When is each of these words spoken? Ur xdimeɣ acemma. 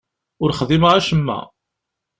Ur 0.43 0.53
xdimeɣ 0.59 0.91
acemma. 0.93 1.39